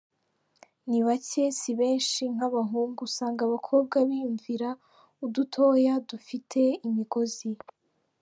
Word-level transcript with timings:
Ni 0.89 0.99
bake 1.07 1.43
si 1.59 1.71
benshi 1.79 2.23
nk’abahungu, 2.35 2.99
usanga 3.07 3.41
abakobwa 3.47 3.95
biyumvira 4.07 4.69
udutoya 5.25 5.93
dufite 6.09 6.61
imigozi. 6.87 7.49